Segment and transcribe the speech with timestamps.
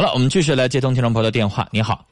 [0.00, 1.68] 好了，我们继续来接通听众朋友的电话。
[1.70, 2.06] 你好，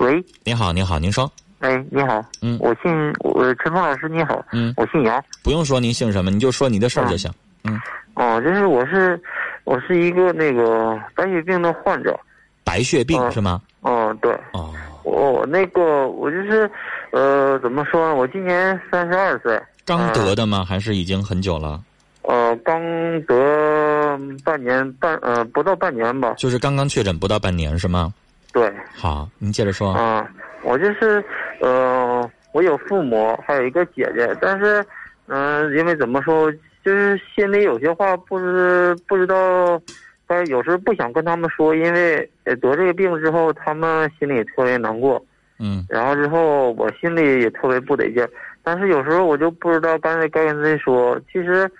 [0.00, 2.58] 喂，你好，你好，您说，哎，你好，嗯。
[2.60, 7.30] 我姓我陈峰老师，你好，嗯，我姓杨，不用说您姓什么，你就说你的事儿就行。
[7.62, 7.80] 嗯，
[8.14, 9.22] 哦，就是我是
[9.62, 12.18] 我是一个那个白血病的患者，
[12.64, 13.62] 白血病嗯是吗？
[13.82, 14.74] 哦，对，哦，
[15.04, 16.68] 我我那个我就是
[17.12, 20.64] 呃怎么说呢，我今年三十二岁，刚得的吗？
[20.64, 21.80] 还是已经很久了？
[22.22, 22.80] 呃，刚
[23.22, 28.12] 得半年半呃不到半年吧，就是刚刚确诊不到半年是吗？
[28.52, 29.92] 对，好，您接着说。
[29.92, 30.28] 啊，
[30.62, 31.24] 我就是
[31.60, 34.84] 呃，我有父母，还有一个姐姐，但是
[35.26, 36.52] 嗯、因为怎么说，
[36.84, 39.80] 就是心里有些话不知不知道，
[40.26, 45.24] 但是有时候不想跟他们说，因为呃得这个病之后，他们心里也特别难过，
[45.58, 48.28] 嗯，然后之后我心里也特别不得劲儿，
[48.62, 51.18] 但是有时候我就不知道该该跟谁说。
[51.32, 51.70] 其实，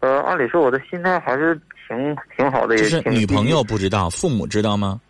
[0.00, 5.00] 呃，按理说我的心态还是挺挺好的，就是女朋友不知道，父母知道吗？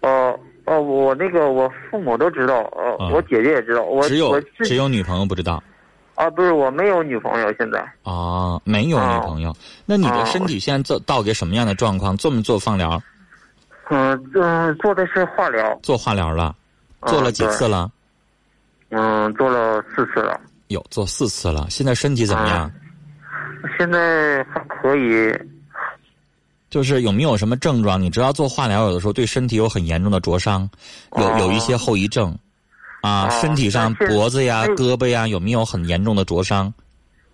[0.00, 5.62] 哦哦，我那个我父母都知道，呃，啊我姐姐也知道，我只有我只有女朋友不知道
[6.14, 9.54] 啊，不是我没有女朋友，现在啊，没有女啊朋友。
[9.86, 12.16] 那你的啊身体现在做到个什么样的状况？
[12.16, 13.02] 做没做放疗？
[13.90, 16.54] 嗯嗯做的是化疗，做化疗了？
[17.06, 17.90] 做了几嗯次了？
[18.88, 21.66] 对嗯，做了四次了，有做四次了。
[21.70, 22.70] 现在身体怎么样？
[23.76, 25.32] 现在还可以，
[26.70, 28.00] 就是有没有什么症状？
[28.00, 30.68] 你知道做化疗有的时候对身体有很严重的灼伤，
[31.16, 32.36] 有哦有一些后遗症，
[33.00, 36.72] 啊，哦身体上脖子呀、胳膊呀有没有很严重的灼伤？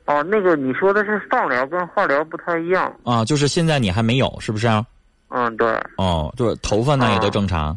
[0.06, 4.84] 哦，那个你说的是放疗跟化疗不太一样，啊，就是现在你还没有，是不是啊？
[5.28, 7.76] 嗯，对哦，就是头发呢哦也都正常。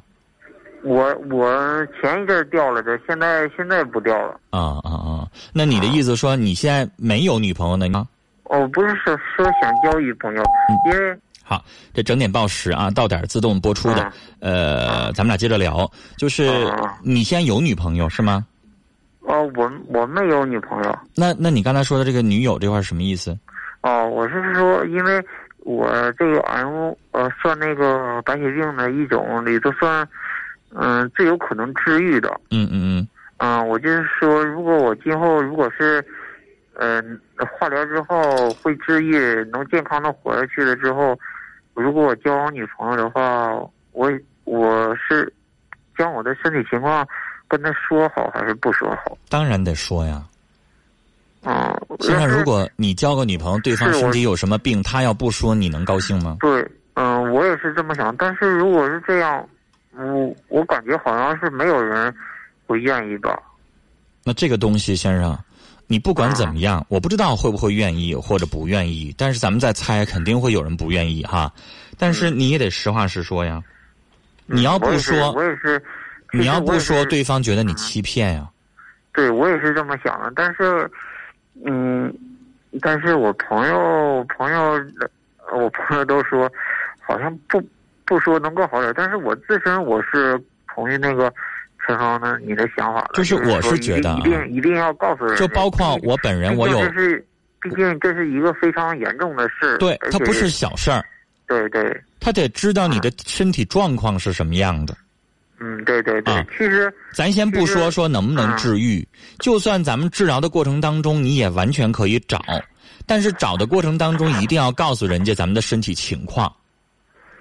[0.84, 5.28] 我我前一阵儿掉了的，现在现在不掉了，啊啊啊！
[5.54, 8.08] 那你的意思说你现在没有女朋友呢吗？
[8.52, 10.44] 哦，不是说说想交女朋友，
[10.86, 11.64] 因为好，
[11.94, 14.12] 这整点报时啊，到点儿自动播出的。
[14.42, 18.46] 呃，咱们俩接着聊，就是啊你现在有女朋友是吗？
[19.22, 21.00] 哦，我我没有女朋友。
[21.16, 23.38] 那那你刚才说的这个女友这块儿什么意思？
[23.84, 25.24] 哦，我是说，因为
[25.60, 25.90] 我
[26.20, 30.06] 这个 M 呃算那个白血病的一种里头算，
[30.76, 32.30] 嗯、最有可能治愈的。
[32.50, 33.08] 嗯嗯嗯。
[33.38, 36.04] 嗯、我就是说，如果我今后如果是，
[36.74, 37.20] 嗯、
[37.60, 41.18] 化疗之后会治愈，能健康的活下去了之后，
[41.74, 43.52] 如果我交往女朋友的话，
[43.92, 44.12] 我
[44.46, 45.32] 我是
[45.98, 47.08] 将我的身体情况
[47.48, 49.18] 跟她说好还是不说好？
[49.30, 50.24] 当然得说呀。
[51.44, 56.38] 嗯，现在如果你交个女朋友，对方身体有什么病，他要不说，你能高兴吗？
[56.40, 58.16] 对，嗯、我也是这么想。
[58.16, 59.44] 但是如果是这样，
[59.98, 62.14] 我我感觉好像是没有人
[62.68, 63.42] 会愿意吧。
[64.24, 65.36] 那这个东西，先生，
[65.92, 71.52] 你不管怎么样，我不知道会不会愿意或者不愿意，但是咱们再猜，肯定会有人不愿意哈。
[71.98, 73.62] 但是你也得实话实说呀。
[74.46, 75.78] 你要不说，我也是。
[76.32, 78.50] 其你要不说，对方觉得你欺骗呀。
[79.12, 80.32] 对我也是这么想的。
[80.34, 80.90] 但是，
[81.66, 82.14] 嗯，
[82.80, 84.82] 但是我朋友朋友，
[85.52, 86.50] 我朋友都说，
[87.02, 87.62] 好像不
[88.06, 88.94] 不说能够好点。
[88.96, 90.42] 但是我自身我是
[90.74, 91.34] 同意那个
[91.92, 97.26] 陈芳的你的想法的，就是我是觉得啊一定一定要告诉人，就包括我本人，我有毕竟这是，
[97.62, 101.04] 毕竟这是一个非常严重的事，对而且他不是小事儿，
[101.48, 104.96] 对对，他得知道你的身体状况是什么样的。
[105.60, 109.08] 嗯，对对对，啊其实咱先不说说能不能治愈，
[109.40, 112.42] 就算咱们治疗的过程当中，你也完全可以找，
[113.06, 116.52] 但是找的过程当中一定要告诉人家咱们的身体情况，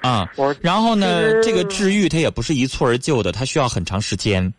[0.01, 4.53] 啊，我然后呢这个治愈它也不是一蹴而就的，它需要很长时间，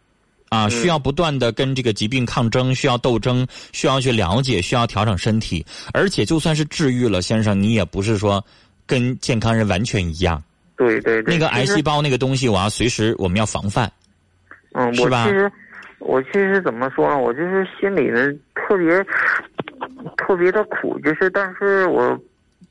[0.50, 8.44] 啊，需要不断的跟这个疾病抗争，需要斗争，需要去了解，需要调整身体，而且就算是治愈了，先生，你也不是说
[8.85, 10.41] 跟健康人完全一样，
[10.78, 13.91] 对对对，那个癌细胞那个东西，我要随时我们要防范。
[14.73, 15.52] 嗯，我其实
[16.00, 17.18] 我其实怎么说呢？
[17.18, 19.03] 我就是心里呢特别
[20.18, 22.18] 特别的苦，就是但是我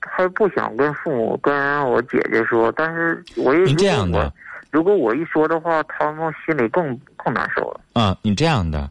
[0.00, 1.52] 还不想跟父母跟
[1.90, 4.32] 我姐姐说，但是我一您这样的
[4.70, 7.80] 如果我如果我一说的话，他们心里更更难受了。
[7.92, 8.88] 啊，你这样的，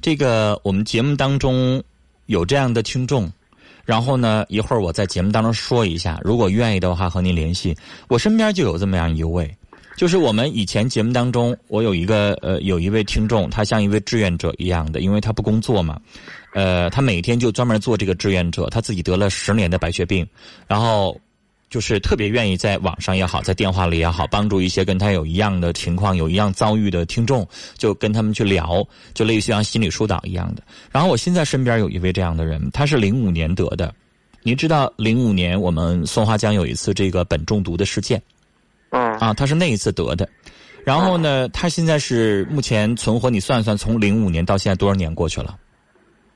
[0.00, 1.82] 这个我们节目当中
[2.26, 3.30] 有这样的听众，
[3.84, 7.76] 然后呢，一会儿我在节目当中说一下，如果愿意的话和您联系。
[8.08, 9.54] 我身边就有这么样一位，
[9.98, 16.00] 就是我们以前节目当中，我有一个呃有一位听众，他像一位志愿者一样的，因为他不工作嘛，
[16.54, 20.24] 呃，他每天就专门做这个志愿者，他自己得了十年的白血病，
[20.68, 21.20] 然后。
[21.70, 27.46] 就是特别愿意在网上也好，在电话里也好，帮助一些跟他有一样的情况、有一样遭遇的听众，
[27.76, 30.62] 就跟他们去聊，就类似于像心理疏导一样的。
[30.90, 33.94] 然后我现在身边有一位这样的人，他是零五年得的。
[34.42, 38.22] 您知道零五年我们松花江有一次这个苯中毒的事件，
[38.90, 40.28] 啊，他是那一次得的。
[40.84, 45.56] 然后呢，他现在是目前存活，你算算，从零五年到现在多少年过去了？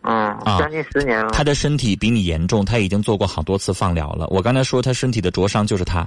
[0.03, 0.15] 嗯，
[0.45, 1.31] 啊将近十年了。
[1.31, 4.27] 他的身体比你严重，他已经做过好多次放疗了。
[4.29, 6.07] 我刚才说他身体的灼伤就是他，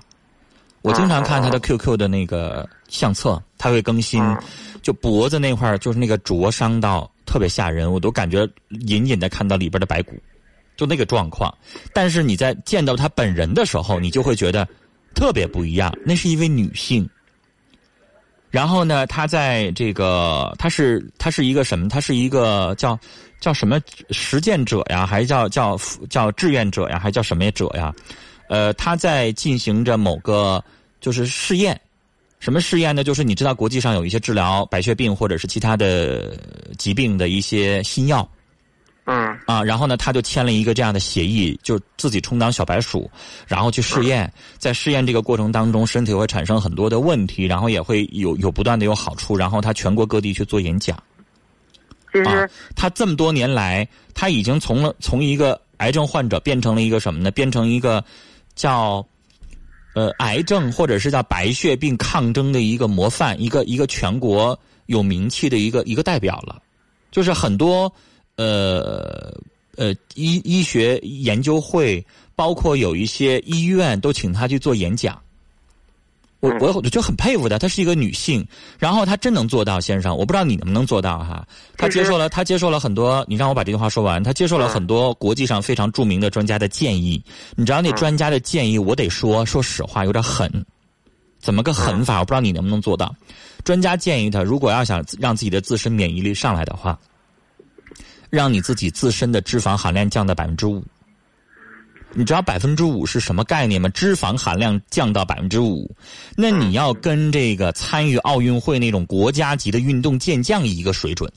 [0.81, 4.37] 我经常看他的 QQ 的那个相册，他会更新，嗯
[4.83, 10.13] 就脖子那块儿就是那个灼伤到特别吓人，我都感觉隐隐的看到里边的白骨，
[10.77, 11.51] 就那个状况。
[11.91, 14.67] 但是你在见到他本人的时候，你就会觉得
[15.15, 17.09] 特别不一样，那是一位女性。
[18.51, 21.89] 然后呢，她在这个，她是她是一个什么？
[21.89, 22.97] 她是一个叫
[23.41, 23.81] 叫什么
[24.11, 25.77] 实践者呀，还是叫叫
[26.09, 27.93] 叫志愿者呀，还叫什么者呀？
[28.47, 30.63] 呃，她在进行着某个
[31.01, 31.77] 就是试验，
[32.39, 33.03] 什么试验呢？
[33.03, 36.37] 就是你知道国际上有一些治疗白血病或者是其他的
[36.77, 38.25] 疾病的一些新药，
[39.45, 43.09] 啊，然后呢，他就签了一个这样的协议，就自己充当小白鼠，
[43.47, 50.97] 然后去试验，在试验这个过程当中，身体会产生很多的问题，然后也会有有不断的有好处，然后他全国各地去做演讲。
[52.11, 57.29] 其实啊，他这么多年来，他已经从了从一个癌症患者变成了一个什么呢？
[57.29, 58.03] 变成一个
[58.55, 59.05] 叫
[59.93, 64.57] 呃癌症或者是叫白血病抗争的一个模范，一个一个全国
[64.87, 66.61] 有名气的一个一个代表了。
[67.11, 67.93] 就是很多
[68.37, 69.33] 呃
[69.75, 72.05] 呃医医学研究会，
[72.35, 75.19] 包括有一些医院都请他去做演讲。
[76.41, 78.45] 我我我就很佩服她，她是一个女性，
[78.77, 81.47] 然后她真能做到，先生，我不知道你能不能做到哈。
[81.75, 84.21] 她接受了，她接受了很多，你让我把这句话说完。
[84.21, 87.19] 她接受了很多国际上非常著名的专家的建议。
[87.55, 90.63] 你知道那专家的建议，我得说，说实话有点狠。
[91.39, 92.19] 怎么个狠法？
[92.19, 93.15] 我不知道你能不能做到。
[93.63, 96.99] 专家建议她，如果要想让自己的自身免疫力上来的话，
[98.29, 100.83] 让你自己自身的脂肪含量降到百分之五。
[102.17, 103.89] 你知道百分之五是什么概念吗？
[103.89, 105.93] 脂肪含量降到百分之五，
[106.37, 111.29] 那你要跟这个参与奥运会那种国家级的运动健将一个水准。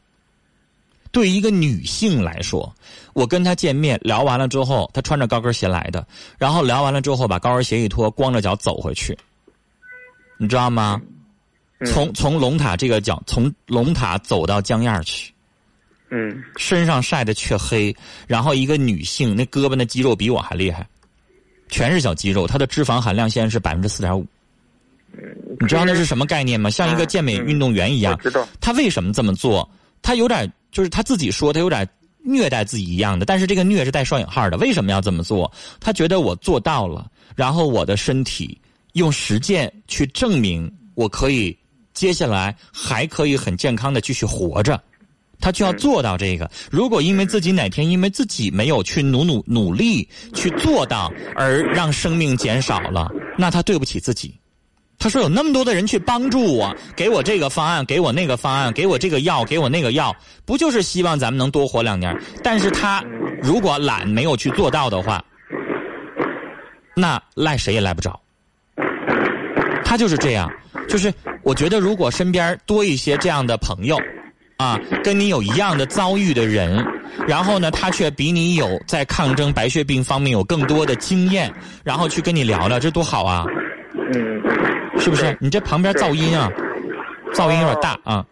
[1.11, 2.73] 对于一个女性来说，
[3.13, 6.07] 我跟她见面聊完了之后，她穿着高跟鞋来的，
[6.39, 9.19] 然后聊完了之后把高跟鞋一脱，光着脚走回去，
[10.37, 11.01] 你知道吗？
[11.87, 15.33] 从从龙塔这个角，从龙塔走到江堰去。
[16.11, 17.95] 嗯身上晒得黢黑，
[18.27, 20.87] 然后一个女性那胳膊那肌肉比我还厉害，
[21.69, 24.27] 全是小肌肉，她的脂肪含量现在是百分之四点五。
[25.61, 26.71] 你知道那是什么概念吗？
[26.71, 28.23] 像一个健美运动员一样我。
[28.23, 28.47] 知道。
[28.61, 29.69] 他为什么这么做？
[30.03, 31.89] 他有点就是他自己说他有点
[32.23, 34.57] 虐待自己一样的，但是这个虐是带双引号的。
[34.59, 35.51] 为什么要这么做？
[35.81, 38.57] 他觉得我做到了，然后我的身体
[38.93, 41.57] 用实践去证明我可以
[41.95, 44.81] 接下来还可以很健康的继续活着。
[45.41, 46.51] 他就要做到这个。
[46.71, 54.35] 如果因为自己哪天因为自己没有去努努努力去做到，而让生命减少了，那他对不起自己。
[55.01, 60.13] 他说有那么多的人去帮助我，给我这个方案，给我那个方案，给我这个药，给我那个药，
[60.45, 62.13] 不就是希望咱们能多活两年？
[62.43, 63.01] 但是他
[63.41, 65.25] 如果懒没有去做到的话，
[66.97, 68.21] 那赖谁也赖不着。
[69.85, 70.53] 他就是这样，
[70.89, 71.15] 就是
[71.45, 73.97] 我觉得如果身边多一些这样的朋友，
[74.59, 76.85] 啊，跟你有一样的遭遇的人，
[77.29, 81.49] 然后呢，他却比你有在抗争白血病方面有更多的经验，
[81.85, 83.45] 然后去跟你聊聊，这多好啊！
[84.13, 84.43] 嗯，
[85.01, 85.39] 是不是？
[85.41, 86.51] 你这旁边噪音啊，
[87.33, 88.27] 噪音有点大啊。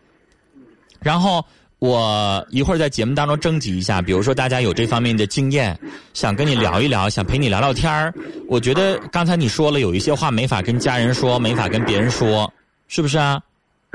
[1.00, 1.44] 然后
[1.78, 5.78] 我一会儿在节目当中征集一下，比如说大家有这方面的经验，
[6.12, 8.12] 想跟你聊一聊，想陪你聊聊天儿。
[8.48, 12.52] 我觉得刚才你说了有一些话没法跟家人说，没法跟别人说，
[12.88, 13.40] 是不是啊？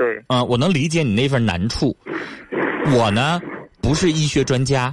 [0.02, 1.96] 对，嗯，我能理解你那份难处。
[2.96, 3.40] 我呢
[3.80, 4.92] 不是医学专家，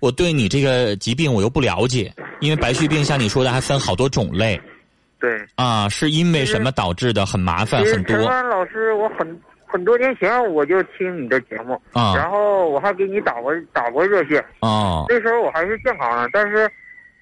[0.00, 4.60] 我对你这个疾病我又不了解，因为白血病像你说的还分好多种类
[5.18, 5.42] 对。
[5.54, 7.24] 啊，是因为什么导致的？
[7.24, 16.70] 很麻烦，很多陈安老师，我很很多年前我就听你的节目，啊然后我还给你打过打过热线，哦那时候我还是健康的，但是，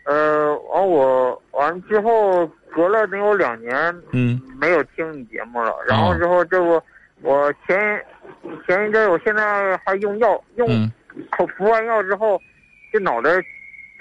[0.05, 6.83] 呃，完我完之后隔了能有两年嗯没有听你节目了，然后之后这不
[7.23, 8.05] 我前
[8.67, 10.91] 前一阵儿我现在还用药用嗯。
[11.31, 12.41] 口服完药之后，
[12.93, 13.31] 这脑袋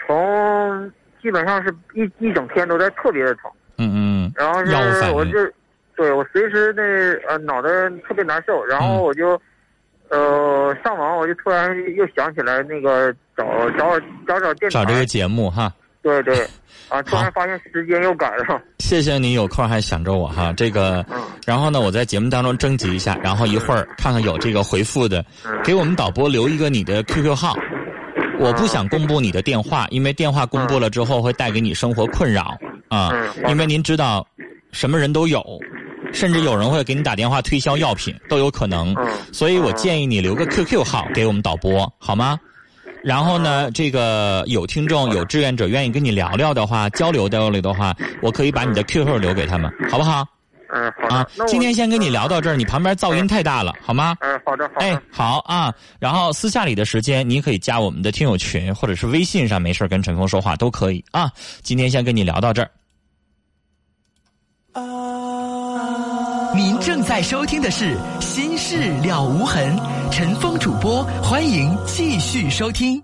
[0.06, 5.32] 从基本上是一一整天都在特别的疼，嗯嗯然后是我就
[5.96, 6.84] 对我随时那
[7.28, 7.70] 呃脑袋
[8.08, 9.40] 特别难受，然后我就。
[10.10, 15.70] 呃，上网我就突然又想起来那个找找找找电台，找这个节目哈。
[16.08, 16.48] 对对，
[16.90, 25.24] 啊， 突然发现时间又赶上，谢谢你有空还想着我哈，这个，嗯然后呢，我在节目当中征集一下，然后一会儿看看有这个回复的，
[25.64, 27.56] 给我们导播留一个你的 QQ 号。
[28.40, 32.56] 我不想公布你的电话，因为电话公布了之后会带给你生活困扰
[32.88, 33.12] 啊
[33.48, 34.26] 因为您知道，
[34.72, 35.44] 什么人都有，
[36.14, 38.94] 甚至有人会给你打电话推销药品，都有可能。
[39.00, 39.08] 嗯。
[39.34, 42.40] 所以我建议你留个 QQ 号给我们导播，好吗？
[43.04, 50.26] 然后呢，这个有听众、有志愿者愿意跟你聊聊的话，交流交流的话，我可以把你的 QQ 留给他们，好不好？
[50.70, 51.16] 嗯，好的。
[51.16, 54.18] 啊今天先跟你聊到这儿，你旁边噪音太大了，好吗？
[54.20, 54.86] 嗯，好的，好的。
[54.86, 55.74] 哎，好啊。
[55.98, 61.32] 然后私下里的时间，你可以加我们的听友群，或者是微信上没事跟陈峰说话都可以啊。
[61.62, 62.70] 今天先跟你聊到这儿。
[66.88, 69.76] 正在收听的是《心事了无痕》，
[70.10, 73.04] 陈峰主播，欢迎继续收听。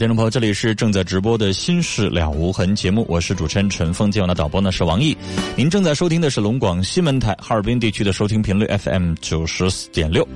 [0.00, 5.14] 听众朋友，这里是正在直播的《心事了无痕》节目，我是主持人陈峰，今晚的导播呢是王毅。
[5.54, 10.26] 您正在收听的是龙广西门台哈尔滨地区的收听频率 FM 九十四点六。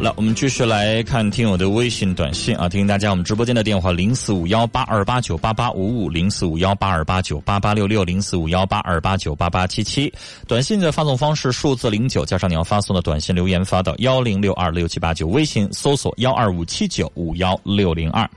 [0.00, 10.10] 来，我们继续来看听友的微信短信啊，提醒大家，我们直播间的电话零四五幺八二八九八八五五零四五幺八二八九八八六六零四五幺八二八九八八七七，
[10.48, 18.28] 短信的发送方式数字零九加上你要发送的短信留言发到幺零六二六七八九，微信搜索幺二五七九五幺六零二。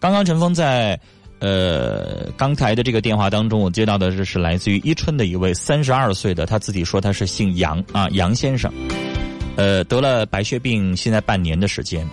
[0.00, 0.98] 刚刚陈峰在。
[1.40, 8.72] 呃，刚才的这个电话当中，我接到的这是来自于伊春的一位三十二岁的，他自己说他是姓杨啊，杨先生。
[9.56, 12.06] 呃，得了白血病，现在半年的时间。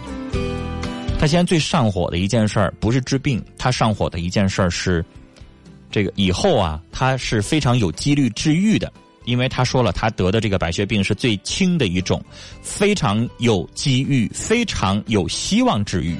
[1.19, 5.05] 他现在最上火的一件事儿不是治病，他上火的一件事儿是，
[5.91, 8.91] 这个以后啊，他是非常有几率治愈的，
[9.25, 12.23] 因为他说了，他得的这个白血病是最轻的一种，
[12.61, 16.15] 非常有机遇，非常有希望治愈。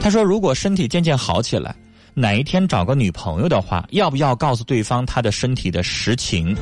[0.00, 1.74] 他说，如果身体渐渐好起来，
[2.14, 6.56] 哪一天找个女朋友的话，要不要告诉对方他的身体的实情？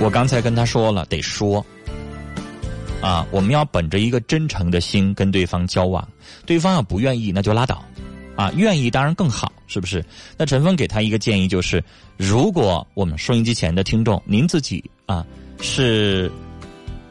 [0.00, 1.64] 我刚才跟他说了，得说。
[3.02, 6.06] 啊，我们要本着一个真诚的心跟对方交往，
[6.46, 7.84] 对方要不愿意那就拉倒，
[8.36, 10.02] 啊，愿意当然更好，是不是？
[10.38, 11.82] 那陈峰给他一个建议就是，
[12.16, 15.26] 如果我们收音机前的听众，您自己啊
[15.60, 16.30] 是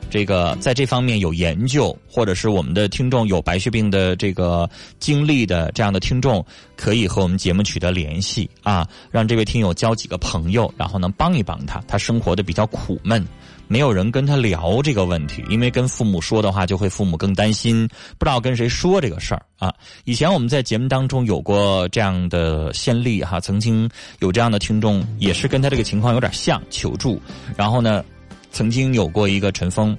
[0.10, 6.46] 这个在这方面有研究，或者是我们的听众有白血病的这个经历的这样的听众，
[6.78, 13.26] 可以和我们节目取得联系啊，让这位听友交几个朋友，然后能帮一帮他，他生活的比较苦闷。
[13.72, 17.88] 没有人跟他聊这个问题，因为跟父母说的话，就会父母更担心，
[18.18, 19.74] 不知道跟谁说这个事儿啊。
[20.04, 27.18] 以前我们在节目当中有过这样的先例哈，曾经有这样的听众也是跟他这个情况有点像求助，
[27.56, 28.04] 然后呢，
[28.52, 29.98] 曾经有过一个陈峰，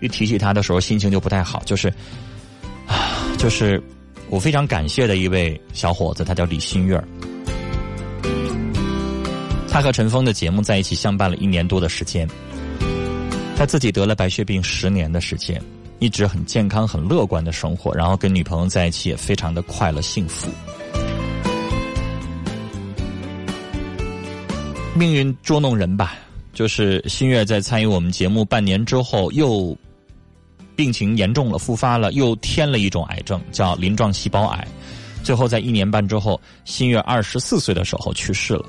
[0.00, 1.88] 一提起他的时候心情就不太好，就是
[2.86, 3.82] 啊，就是
[4.28, 7.02] 我非常感谢的一位小伙子，他叫李新月。
[9.74, 12.28] 他和陈峰的节目在一起相伴了一年多的时间，
[13.56, 15.60] 他自己得了白血病十年的时间，
[15.98, 20.48] 一直很健康、很乐观的生活，然后跟女朋友在一起也非常的快乐幸福。
[24.94, 26.18] 命运捉弄人吧，
[26.52, 29.76] 就是新月在参与我们节目半年之后，又
[30.76, 34.64] 病情严重了，复发了，又添了一种癌症，叫鳞状细胞癌。
[35.24, 38.66] 最后在一年半之后，新月二十四岁的时候去世了。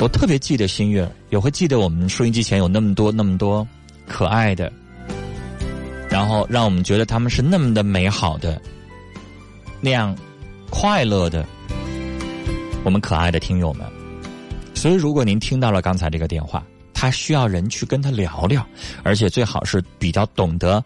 [0.00, 3.66] 我特别记得新月，也会记得我们收音机前有那么多那么多
[4.08, 4.72] 可爱的，
[6.08, 8.60] 然后让我们觉得他们是那么的美好的，
[9.78, 10.16] 那样
[10.70, 11.44] 快乐的，
[12.82, 13.86] 我们可爱的听友们。
[14.74, 16.64] 所以，如果您听到了刚才这个电话，
[16.94, 18.66] 他需要人去跟他聊聊，
[19.02, 20.82] 而且最好是比较懂得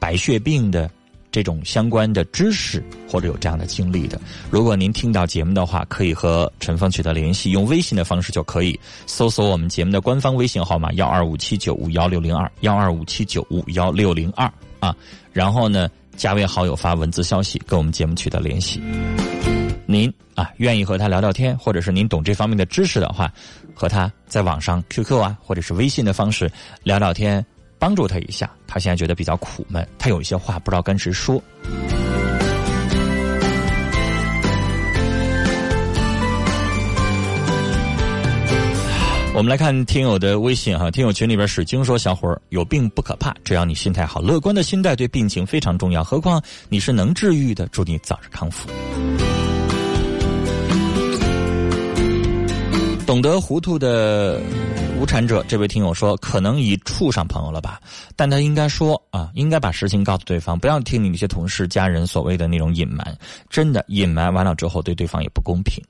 [0.00, 0.90] 白血病的。
[1.32, 4.20] 这种相关的知识或者有这样的经历的，
[4.50, 14.94] 如果您听到节目的话，可以和陈峰取得联系，用微信的方式就可以搜索我们节目的官方微信号码幺二五七九五幺六零二幺二五七九五幺六零二啊，
[15.32, 18.80] 然后呢加为好友发文字消息跟我们节目取得联系。
[19.86, 23.32] 您啊愿意和他聊聊天，或者是您懂这方面的知识的话，
[23.74, 26.50] 和他在网上 QQ 啊或者是微信的方式
[26.82, 27.44] 聊聊天。
[27.80, 31.42] 帮助他一下，他现在觉得比较苦闷，他有一些话不知道跟谁说。
[39.32, 46.04] 我们来看听友的微信哈，听友群里边水晶说：“小伙儿有病不可怕，只要你心态好，乐观的心态对病情非常重要。
[46.04, 48.68] 何况你是能治愈的，祝你早日康复。”
[53.06, 54.40] 懂得糊涂的
[55.00, 57.80] 无产者，这位听友说，可能已处上朋友了吧？
[58.16, 63.16] 但他应该说啊，应该把实情告诉对方，不要听你那些同事、家人所谓的那种隐瞒。
[63.48, 65.82] 真的隐瞒完了之后，对对方也不公平。